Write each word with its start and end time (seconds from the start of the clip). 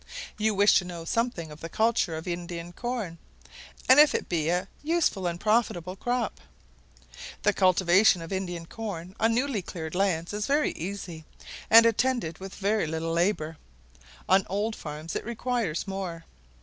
You 0.35 0.55
wish 0.55 0.73
to 0.79 0.83
know 0.83 1.05
something 1.05 1.51
of 1.51 1.59
the 1.59 1.69
culture 1.69 2.17
of 2.17 2.27
Indian 2.27 2.73
corn, 2.73 3.19
and 3.87 3.99
if 3.99 4.15
it 4.15 4.27
be 4.27 4.49
a 4.49 4.67
useful 4.81 5.27
and 5.27 5.39
profitable 5.39 5.95
crop. 5.95 6.41
The 7.43 7.53
cultivation 7.53 8.23
of 8.23 8.33
Indian 8.33 8.65
corn 8.65 9.15
on 9.19 9.35
newly 9.35 9.61
cleared 9.61 9.93
lands 9.93 10.33
is 10.33 10.47
very 10.47 10.71
easy, 10.71 11.25
and 11.69 11.85
attended 11.85 12.39
with 12.39 12.59
but 12.59 12.89
little 12.89 13.13
labour; 13.13 13.57
on 14.27 14.47
old 14.49 14.75
farms 14.75 15.15
it 15.15 15.23
requires 15.23 15.87
more. 15.87 16.25